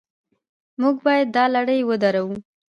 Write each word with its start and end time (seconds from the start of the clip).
موږ 0.81 0.95
باید 1.05 1.27
دا 1.35 1.45
لړۍ 1.55 1.79
ودروو. 1.85 2.35